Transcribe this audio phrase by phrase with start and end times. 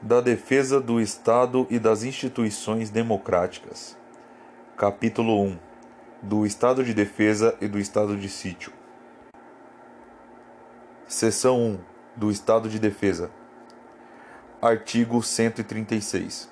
[0.00, 3.96] da defesa do Estado e das instituições democráticas.
[4.76, 5.58] Capítulo 1
[6.22, 8.72] do Estado de Defesa e do Estado de Sítio.
[11.06, 11.78] Seção 1
[12.14, 13.30] do Estado de Defesa.
[14.60, 16.50] Artigo 136.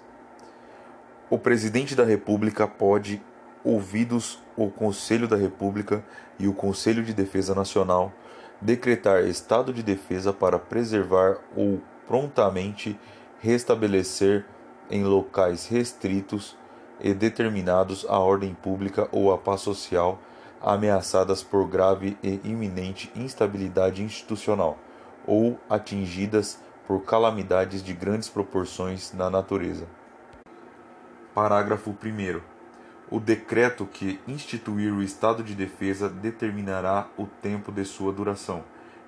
[1.28, 3.22] O Presidente da República pode,
[3.62, 6.04] ouvidos o Conselho da República
[6.38, 8.12] e o Conselho de Defesa Nacional,
[8.60, 12.98] decretar estado de defesa para preservar ou prontamente
[13.44, 14.46] restabelecer
[14.90, 16.56] em locais restritos
[16.98, 20.18] e determinados a ordem pública ou a paz social
[20.62, 24.78] ameaçadas por grave e iminente instabilidade institucional
[25.26, 29.86] ou atingidas por calamidades de grandes proporções na natureza.
[31.34, 32.40] Parágrafo 1.
[33.10, 38.64] O decreto que instituir o estado de defesa determinará o tempo de sua duração,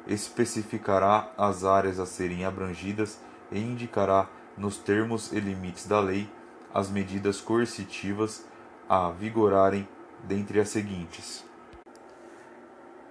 [0.07, 3.19] especificará as áreas a serem abrangidas
[3.51, 6.29] e indicará, nos termos e limites da lei,
[6.73, 8.45] as medidas coercitivas
[8.89, 9.89] a vigorarem
[10.23, 11.45] dentre as seguintes: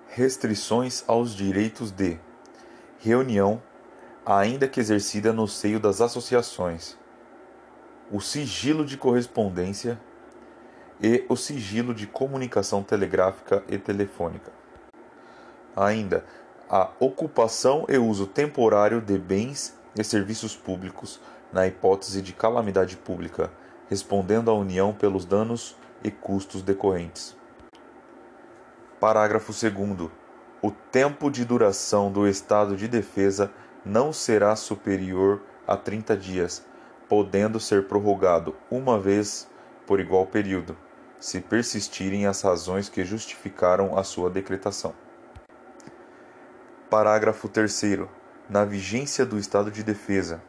[0.07, 2.19] restrições aos direitos de
[2.99, 3.61] reunião,
[4.25, 6.97] ainda que exercida no seio das associações,
[8.11, 9.99] o sigilo de correspondência
[11.01, 14.51] e o sigilo de comunicação telegráfica e telefônica.
[15.75, 16.23] Ainda,
[16.69, 21.19] a ocupação e uso temporário de bens e serviços públicos
[21.51, 23.51] na hipótese de calamidade pública,
[23.89, 27.35] respondendo à União pelos danos e custos decorrentes.
[28.99, 30.09] Parágrafo 2.
[30.61, 33.51] O tempo de duração do estado de defesa
[33.85, 36.65] não será superior a 30 dias,
[37.07, 39.47] podendo ser prorrogado uma vez
[39.85, 40.75] por igual período,
[41.19, 44.93] se persistirem as razões que justificaram a sua decretação.
[46.89, 48.07] Parágrafo 3.
[48.47, 50.39] Na vigência do estado de defesa,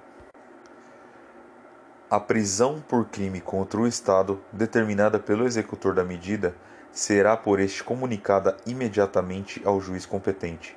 [2.11, 6.55] a prisão por crime contra o Estado, determinada pelo executor da medida,
[6.93, 10.77] será por este comunicada imediatamente ao juiz competente,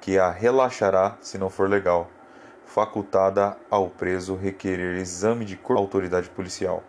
[0.00, 2.08] que a relaxará se não for legal,
[2.64, 6.84] facultada ao preso requerer exame de autoridade policial.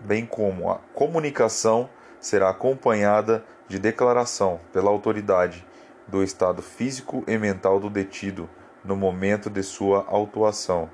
[0.00, 5.68] Bem como a comunicação será acompanhada de declaração pela autoridade
[6.10, 8.48] do estado físico e mental do detido
[8.84, 10.90] no momento de sua autuação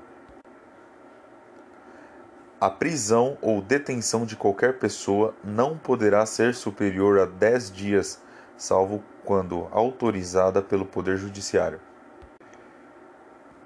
[2.59, 8.19] a prisão ou detenção de qualquer pessoa não poderá ser superior a dez dias,
[8.57, 11.79] salvo quando autorizada pelo Poder Judiciário.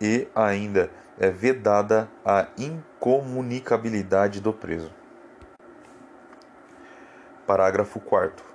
[0.02, 4.92] E ainda é vedada a incomunicabilidade do preso.
[7.48, 8.51] Parágrafo 4.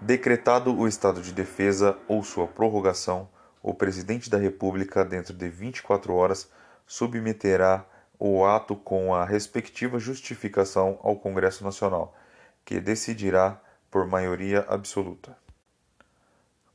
[0.00, 3.28] Decretado o estado de defesa ou sua prorrogação,
[3.60, 6.48] o Presidente da República, dentro de 24 horas,
[6.86, 7.84] submeterá
[8.16, 12.16] o ato com a respectiva justificação ao Congresso Nacional,
[12.64, 13.60] que decidirá
[13.90, 15.36] por maioria absoluta.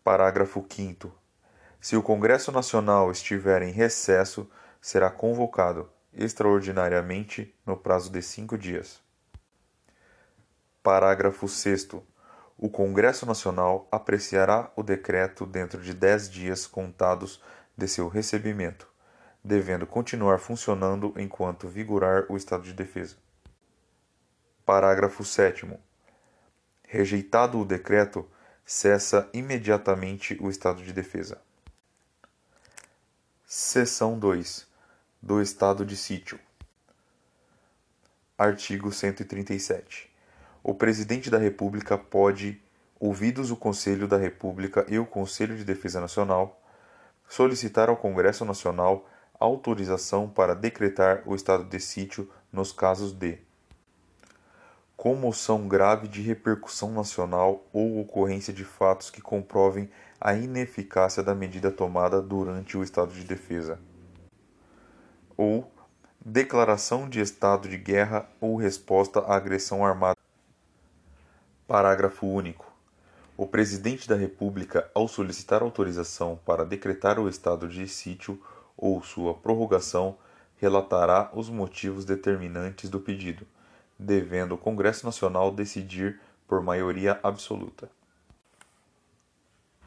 [0.04, 1.10] Parágrafo 5.
[1.80, 4.50] Se o Congresso Nacional estiver em recesso,
[4.82, 9.02] será convocado extraordinariamente no prazo de cinco dias.
[10.84, 11.88] Parágrafo 6.
[12.64, 17.42] O Congresso Nacional apreciará o decreto dentro de dez dias contados
[17.76, 18.88] de seu recebimento
[19.44, 23.18] devendo continuar funcionando enquanto vigorar o estado de defesa.
[24.66, 25.78] Parágrafo 7.
[26.88, 28.26] Rejeitado o decreto,
[28.66, 31.42] cessa imediatamente o estado de defesa.
[33.46, 34.66] Seção 2
[35.22, 36.40] do Estado de Sítio.
[38.38, 40.13] Artigo 137.
[40.66, 42.58] O Presidente da República pode,
[42.98, 46.58] ouvidos o Conselho da República e o Conselho de Defesa Nacional,
[47.28, 49.06] solicitar ao Congresso Nacional
[49.38, 53.40] autorização para decretar o estado de sítio nos casos de
[54.96, 59.90] comoção grave de repercussão nacional ou ocorrência de fatos que comprovem
[60.22, 63.80] a ineficácia da medida tomada durante o estado de defesa,
[65.36, 65.70] ou
[66.26, 70.23] declaração de estado de guerra ou resposta à agressão armada.
[71.66, 72.70] Parágrafo único.
[73.38, 78.38] O Presidente da República, ao solicitar autorização para decretar o estado de sítio
[78.76, 80.18] ou sua prorrogação
[80.58, 83.48] relatará os motivos determinantes do pedido,
[83.98, 87.90] devendo o Congresso Nacional decidir por maioria absoluta.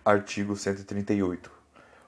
[0.03, 1.51] Artigo 138.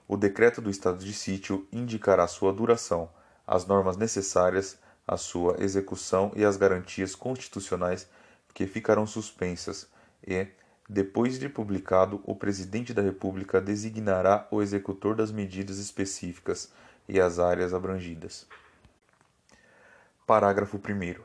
[0.08, 3.10] O decreto do estado de sítio indicará sua duração,
[3.46, 8.08] as normas necessárias à sua execução e as garantias constitucionais
[8.58, 9.88] que ficarão suspensas
[10.26, 10.48] e,
[10.88, 16.72] depois de publicado, o Presidente da República designará o executor das medidas específicas
[17.08, 18.48] e as áreas abrangidas.
[20.26, 21.22] Parágrafo 1.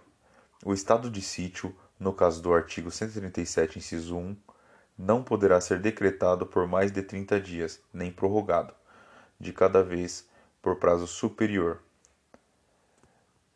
[0.63, 4.37] O estado de sítio, no caso do artigo 137, inciso 1,
[4.95, 8.75] não poderá ser decretado por mais de 30 dias, nem prorrogado,
[9.39, 10.29] de cada vez
[10.61, 11.81] por prazo superior.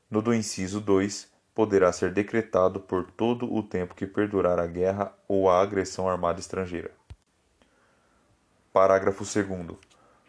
[0.09, 5.11] No do inciso 2, poderá ser decretado por todo o tempo que perdurar a guerra
[5.27, 6.91] ou a agressão armada estrangeira.
[8.71, 9.75] Parágrafo 2.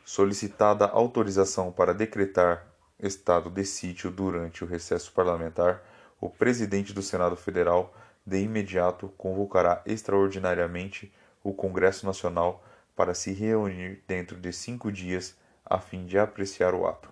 [0.06, 2.66] Solicitada autorização para decretar
[2.98, 5.82] estado de sítio durante o recesso parlamentar,
[6.18, 7.94] o presidente do Senado Federal,
[8.24, 11.12] de imediato, convocará extraordinariamente
[11.44, 12.64] o Congresso Nacional
[12.96, 17.10] para se reunir dentro de cinco dias a fim de apreciar o ato.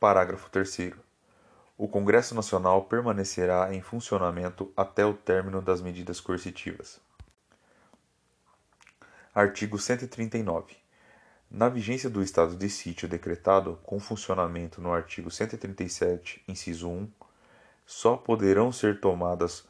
[0.00, 1.05] Parágrafo 3.
[1.78, 6.98] O Congresso Nacional permanecerá em funcionamento até o término das medidas coercitivas.
[9.34, 10.74] Artigo 139.
[11.50, 17.12] Na vigência do estado de sítio decretado com funcionamento no artigo 137, inciso 1,
[17.84, 19.68] só poderão ser tomadas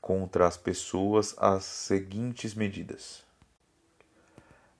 [0.00, 3.22] contra as pessoas as seguintes medidas: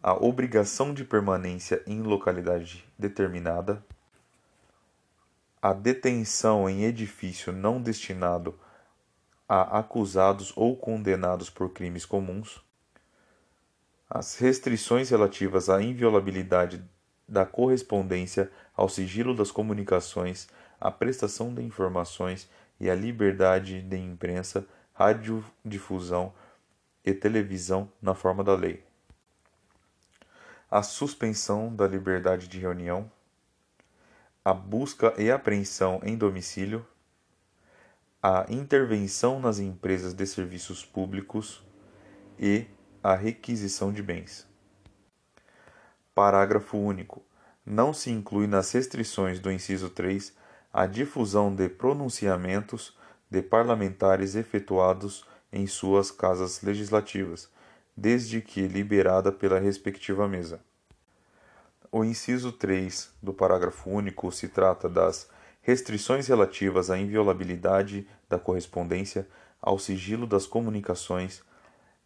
[0.03, 3.85] a obrigação de permanência em localidade determinada,
[5.67, 8.57] a detenção em edifício não destinado
[9.49, 12.65] a acusados ou condenados por crimes comuns,
[14.09, 16.89] as restrições relativas à inviolabilidade
[17.29, 20.47] da correspondência, ao sigilo das comunicações,
[20.81, 22.49] à prestação de informações
[22.79, 24.65] e à liberdade de imprensa,
[24.95, 26.33] radiodifusão
[27.05, 28.85] e televisão na forma da lei.
[30.71, 33.11] A suspensão da liberdade de reunião,
[34.46, 36.87] a busca e apreensão em domicílio,
[38.22, 41.64] a intervenção nas empresas de serviços públicos
[42.38, 42.64] e
[43.02, 44.46] a requisição de bens.
[46.14, 47.25] Parágrafo único.
[47.66, 50.32] Não se inclui nas restrições do inciso 3
[50.72, 52.96] a difusão de pronunciamentos
[53.28, 57.50] de parlamentares efetuados em suas casas legislativas,
[57.96, 60.60] desde que liberada pela respectiva mesa.
[61.98, 65.31] O inciso 3 do parágrafo único se trata das
[65.62, 69.26] restrições relativas à inviolabilidade da correspondência,
[69.62, 71.43] ao sigilo das comunicações,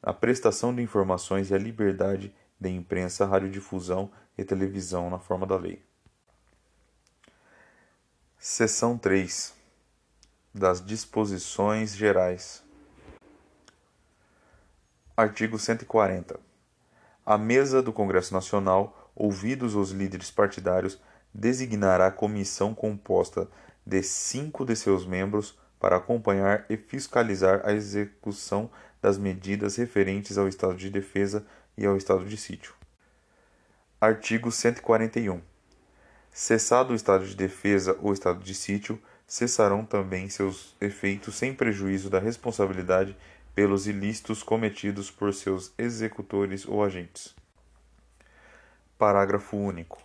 [0.00, 5.56] a prestação de informações e a liberdade de imprensa, radiodifusão e televisão na forma da
[5.56, 5.82] lei.
[8.38, 9.52] Seção 3
[10.54, 12.62] das Disposições Gerais.
[15.16, 16.38] Artigo 140.
[17.26, 20.99] A mesa do Congresso Nacional, ouvidos os líderes partidários,
[21.32, 23.46] designará comissão composta
[23.84, 28.70] de cinco de seus membros para acompanhar e fiscalizar a execução
[29.00, 31.46] das medidas referentes ao estado de defesa
[31.76, 32.75] e ao estado de sítio.
[34.00, 35.40] Artigo 141.
[36.32, 42.08] Cessado o estado de defesa ou estado de sítio, cessarão também seus efeitos sem prejuízo
[42.08, 43.16] da responsabilidade
[43.55, 47.39] pelos ilícitos cometidos por seus executores ou agentes.
[49.00, 49.99] Parágrafo único.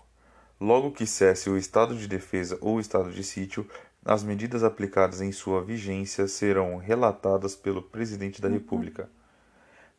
[0.58, 3.70] Logo que cesse o estado de defesa ou estado de sítio,
[4.06, 9.10] as medidas aplicadas em sua vigência serão relatadas pelo Presidente da República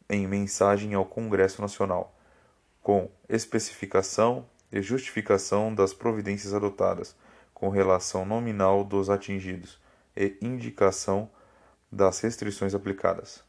[0.08, 2.16] em mensagem ao Congresso Nacional,
[2.81, 7.15] com especificação e justificação das providências adotadas,
[7.53, 9.79] com relação nominal dos atingidos
[10.17, 11.29] e indicação
[11.93, 13.44] das restrições aplicadas.